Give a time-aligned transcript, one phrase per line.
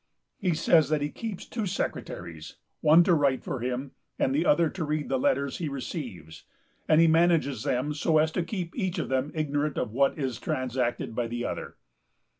[0.39, 4.67] He says that he keeps two secretaries, one to write for him, and the other
[4.67, 6.43] to read the letters he receives,
[6.87, 10.39] and he manages them so as to keep each of them ignorant of what is
[10.39, 11.75] transacted by the other."